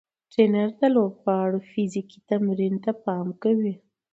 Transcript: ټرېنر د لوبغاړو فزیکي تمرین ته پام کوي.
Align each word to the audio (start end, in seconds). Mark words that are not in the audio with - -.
ټرېنر 0.31 0.67
د 0.79 0.81
لوبغاړو 0.95 1.59
فزیکي 1.71 2.19
تمرین 2.29 2.75
ته 2.83 2.91
پام 3.03 3.27
کوي. 3.43 3.73